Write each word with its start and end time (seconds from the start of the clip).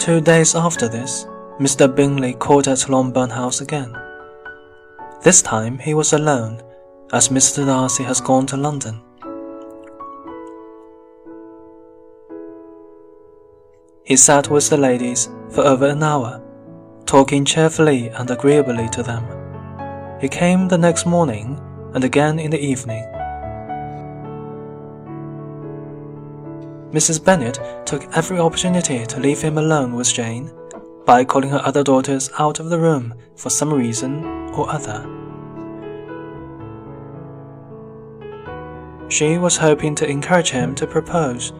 two 0.00 0.18
days 0.18 0.54
after 0.54 0.88
this, 0.88 1.26
Mr. 1.58 1.94
Bingley 1.94 2.32
called 2.32 2.66
at 2.66 2.88
Longbourn 2.88 3.28
House 3.28 3.60
again. 3.60 3.94
This 5.22 5.42
time 5.42 5.78
he 5.78 5.92
was 5.92 6.14
alone, 6.14 6.62
as 7.12 7.28
Mr. 7.28 7.66
Darcy 7.66 8.02
has 8.04 8.18
gone 8.18 8.46
to 8.46 8.56
London. 8.56 9.02
He 14.04 14.16
sat 14.16 14.48
with 14.48 14.70
the 14.70 14.78
ladies 14.78 15.28
for 15.50 15.64
over 15.64 15.88
an 15.88 16.02
hour, 16.02 16.42
talking 17.04 17.44
cheerfully 17.44 18.08
and 18.08 18.30
agreeably 18.30 18.88
to 18.88 19.02
them. 19.02 19.22
He 20.18 20.28
came 20.28 20.68
the 20.68 20.78
next 20.78 21.04
morning 21.04 21.60
and 21.94 22.04
again 22.04 22.38
in 22.38 22.50
the 22.50 22.58
evening. 22.58 23.04
Mrs. 26.92 27.24
Bennet 27.24 27.86
took 27.86 28.04
every 28.16 28.38
opportunity 28.38 29.06
to 29.06 29.20
leave 29.20 29.40
him 29.40 29.58
alone 29.58 29.94
with 29.94 30.12
Jane 30.12 30.50
by 31.06 31.24
calling 31.24 31.50
her 31.50 31.62
other 31.64 31.84
daughters 31.84 32.30
out 32.38 32.58
of 32.58 32.68
the 32.68 32.78
room 32.78 33.14
for 33.36 33.48
some 33.48 33.72
reason 33.72 34.24
or 34.54 34.68
other. 34.68 35.06
She 39.08 39.38
was 39.38 39.56
hoping 39.56 39.94
to 39.96 40.08
encourage 40.08 40.50
him 40.50 40.74
to 40.76 40.86
propose, 40.86 41.52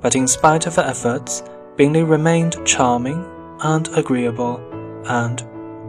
but 0.00 0.14
in 0.14 0.28
spite 0.28 0.66
of 0.66 0.76
her 0.76 0.82
efforts, 0.82 1.42
Bingley 1.76 2.04
remained 2.04 2.64
charming 2.64 3.24
and 3.62 3.88
agreeable 3.96 4.60
and 5.06 5.42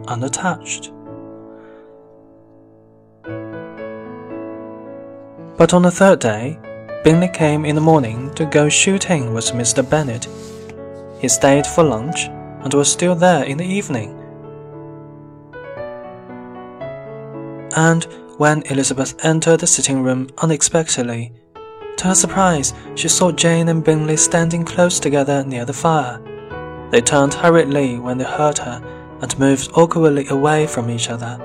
unattached. 0.08 0.92
But 5.56 5.72
on 5.72 5.82
the 5.82 5.90
third 5.90 6.18
day, 6.18 6.58
Bingley 7.04 7.28
came 7.28 7.64
in 7.64 7.74
the 7.74 7.80
morning 7.80 8.32
to 8.34 8.44
go 8.44 8.68
shooting 8.68 9.34
with 9.34 9.46
Mr. 9.46 9.82
Bennet. 9.82 10.28
He 11.20 11.26
stayed 11.26 11.66
for 11.66 11.82
lunch 11.82 12.26
and 12.62 12.72
was 12.72 12.92
still 12.92 13.16
there 13.16 13.42
in 13.42 13.58
the 13.58 13.66
evening. 13.66 14.16
And 17.74 18.04
when 18.38 18.62
Elizabeth 18.70 19.16
entered 19.24 19.58
the 19.58 19.66
sitting 19.66 20.04
room 20.04 20.28
unexpectedly, 20.38 21.32
to 21.96 22.06
her 22.06 22.14
surprise, 22.14 22.72
she 22.94 23.08
saw 23.08 23.32
Jane 23.32 23.68
and 23.68 23.82
Bingley 23.82 24.16
standing 24.16 24.64
close 24.64 25.00
together 25.00 25.44
near 25.44 25.64
the 25.64 25.72
fire. 25.72 26.20
They 26.92 27.00
turned 27.00 27.34
hurriedly 27.34 27.98
when 27.98 28.18
they 28.18 28.24
heard 28.24 28.58
her 28.58 28.80
and 29.20 29.38
moved 29.40 29.72
awkwardly 29.74 30.28
away 30.28 30.68
from 30.68 30.88
each 30.88 31.10
other. 31.10 31.36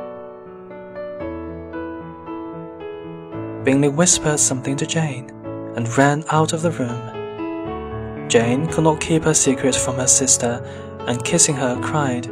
Bingley 3.64 3.90
whispered 3.90 4.40
something 4.40 4.76
to 4.78 4.86
Jane 4.86 5.32
and 5.78 5.98
ran 5.98 6.26
out 6.30 6.52
of 6.52 6.62
the 6.62 6.72
room. 6.72 8.28
Jane 8.28 8.68
could 8.68 8.84
not 8.84 9.00
keep 9.00 9.24
her 9.24 9.34
secret 9.34 9.76
from 9.76 9.96
her 9.96 10.08
sister 10.08 10.62
and 11.08 11.24
kissing 11.24 11.56
her 11.56 11.80
cried, 11.82 12.28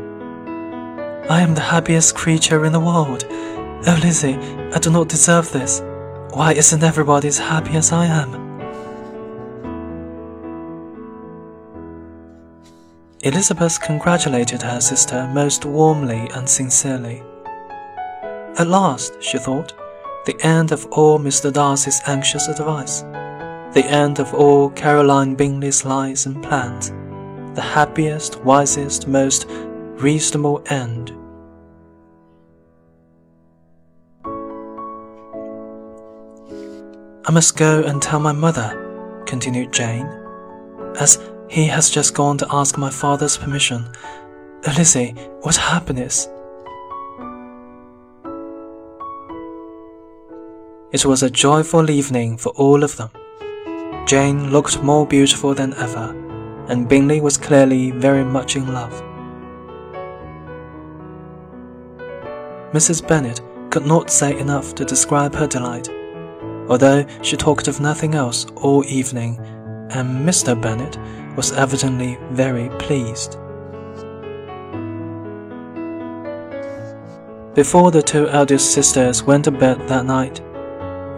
I 1.30 1.42
am 1.42 1.56
the 1.56 1.62
happiest 1.62 2.14
creature 2.14 2.66
in 2.66 2.72
the 2.72 2.80
world. 2.80 3.26
Oh, 3.88 4.00
Lizzie, 4.04 4.36
I 4.36 4.80
do 4.80 4.92
not 4.92 5.10
deserve 5.10 5.52
this. 5.52 5.82
Why 6.34 6.54
isn't 6.54 6.84
everybody 6.84 7.28
as 7.28 7.40
happy 7.40 7.76
as 7.78 7.92
I 7.92 8.06
am? 8.06 8.46
Elizabeth 13.22 13.82
congratulated 13.82 14.62
her 14.62 14.80
sister 14.80 15.28
most 15.34 15.66
warmly 15.66 16.30
and 16.36 16.48
sincerely. 16.48 17.24
At 18.60 18.68
last, 18.68 19.22
she 19.24 19.40
thought, 19.40 19.74
the 20.28 20.40
end 20.42 20.72
of 20.72 20.86
all 20.92 21.18
Mr. 21.18 21.52
Darcy's 21.52 22.02
anxious 22.06 22.48
advice, 22.48 23.04
the 23.76 23.86
end 23.88 24.20
of 24.20 24.34
all 24.34 24.70
Caroline 24.70 25.36
Bingley's 25.36 25.84
lies 25.84 26.26
and 26.26 26.42
plans, 26.42 26.92
the 27.56 27.62
happiest, 27.62 28.40
wisest, 28.40 29.06
most 29.06 29.48
reasonable 30.00 30.64
end. 30.68 31.12
I 37.28 37.32
must 37.34 37.58
go 37.58 37.84
and 37.84 38.02
tell 38.02 38.22
my 38.22 38.32
mother, 38.32 39.22
continued 39.26 39.74
Jane, 39.74 40.08
as 40.98 41.20
he 41.50 41.66
has 41.66 41.90
just 41.90 42.14
gone 42.14 42.38
to 42.38 42.48
ask 42.52 42.78
my 42.78 42.90
father's 42.90 43.36
permission. 43.36 43.92
Oh, 44.66 44.74
Lizzie, 44.78 45.12
what 45.42 45.58
happiness! 45.58 46.30
It 50.94 51.06
was 51.06 51.24
a 51.24 51.30
joyful 51.30 51.90
evening 51.90 52.38
for 52.38 52.54
all 52.56 52.82
of 52.82 52.96
them. 52.96 53.10
Jane 54.06 54.52
looked 54.52 54.82
more 54.84 55.06
beautiful 55.06 55.54
than 55.54 55.74
ever, 55.76 56.16
and 56.68 56.88
Bingley 56.88 57.22
was 57.22 57.38
clearly 57.38 57.92
very 57.92 58.24
much 58.24 58.56
in 58.56 58.72
love. 58.74 58.94
Mrs. 62.74 63.08
Bennet 63.08 63.42
could 63.72 63.86
not 63.86 64.10
say 64.10 64.38
enough 64.38 64.76
to 64.76 64.86
describe 64.86 65.34
her 65.36 65.48
delight 65.48 65.90
although 66.70 67.06
she 67.22 67.38
talked 67.38 67.68
of 67.68 67.80
nothing 67.80 68.16
else 68.16 68.46
all 68.56 68.84
evening, 68.86 69.38
and 69.92 70.28
Mr. 70.28 70.60
Bennet 70.60 70.98
was 71.36 71.52
evidently 71.52 72.18
very 72.32 72.70
pleased. 72.78 73.38
Before 77.54 77.92
the 77.92 78.02
two 78.02 78.28
eldest 78.30 78.74
sisters 78.74 79.24
went 79.24 79.46
to 79.46 79.52
bed 79.52 79.88
that 79.88 80.06
night, 80.06 80.42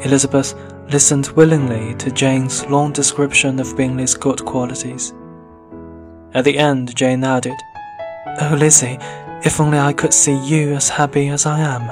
Elizabeth 0.06 0.54
listened 0.90 1.28
willingly 1.30 1.94
to 1.96 2.12
Jane's 2.12 2.66
long 2.68 2.94
description 2.94 3.60
of 3.60 3.76
Bingley's 3.76 4.14
good 4.14 4.44
qualities. 4.46 5.14
At 6.34 6.46
the 6.46 6.58
end, 6.58 6.96
Jane 6.96 7.24
added, 7.24 7.56
Oh, 8.42 8.56
Lizzie, 8.58 8.98
if 9.44 9.60
only 9.60 9.80
I 9.80 9.92
could 9.94 10.14
see 10.14 10.38
you 10.46 10.74
as 10.74 10.88
happy 10.88 11.28
as 11.28 11.46
I 11.46 11.60
am. 11.60 11.92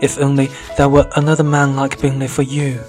If 0.00 0.18
only 0.18 0.50
there 0.76 0.88
were 0.88 1.08
another 1.16 1.44
man 1.44 1.74
like 1.74 2.00
Bingley 2.00 2.28
for 2.28 2.42
you. 2.42 2.80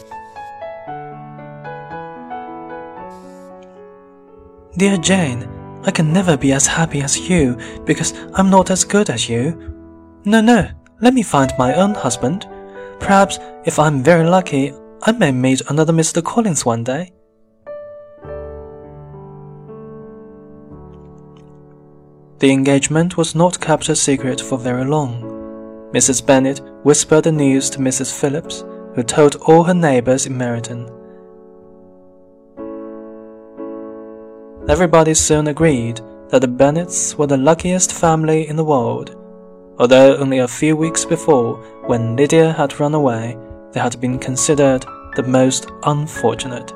Dear 4.78 4.98
Jane, 4.98 5.48
I 5.84 5.92
can 5.92 6.14
never 6.14 6.38
be 6.38 6.52
as 6.52 6.68
happy 6.68 7.02
as 7.02 7.30
you 7.30 7.58
because 7.86 8.14
I'm 8.34 8.50
not 8.50 8.72
as 8.72 8.84
good 8.84 9.10
as 9.10 9.30
you. 9.30 9.74
No, 10.26 10.42
no, 10.42 10.70
let 11.02 11.14
me 11.14 11.24
find 11.24 11.52
my 11.58 11.74
own 11.74 11.94
husband. 11.94 12.48
Perhaps 13.00 13.40
if 13.66 13.80
I'm 13.80 14.04
very 14.04 14.26
lucky, 14.26 14.74
I 15.06 15.12
may 15.12 15.34
meet 15.34 15.62
another 15.68 15.92
Mr. 15.92 16.24
Collins 16.24 16.66
one 16.66 16.86
day. 16.86 17.12
The 22.40 22.52
engagement 22.52 23.18
was 23.18 23.36
not 23.36 23.60
kept 23.60 23.90
a 23.90 23.98
secret 23.98 24.40
for 24.40 24.58
very 24.58 24.86
long. 24.86 25.22
Mrs. 25.94 26.26
Bennet 26.26 26.62
whispered 26.86 27.26
the 27.26 27.34
news 27.34 27.70
to 27.72 27.80
Mrs. 27.80 28.18
Phillips, 28.18 28.64
who 28.96 29.04
told 29.04 29.36
all 29.46 29.64
her 29.64 29.74
neighbors 29.74 30.26
in 30.26 30.38
Meryton. 30.38 30.90
Everybody 34.70 35.16
soon 35.16 35.48
agreed 35.48 36.00
that 36.30 36.40
the 36.40 36.48
Bennets 36.48 37.18
were 37.18 37.28
the 37.28 37.36
luckiest 37.36 37.92
family 37.92 38.48
in 38.48 38.56
the 38.56 38.64
world, 38.64 39.18
although 39.80 40.16
only 40.16 40.40
a 40.40 40.48
few 40.48 40.78
weeks 40.78 41.04
before, 41.04 41.58
when 41.88 42.16
Lydia 42.16 42.54
had 42.54 42.80
run 42.80 42.94
away, 42.94 43.38
they 43.74 43.80
had 43.80 44.00
been 44.00 44.20
considered 44.20 44.86
the 45.16 45.24
most 45.24 45.70
unfortunate. 45.84 46.74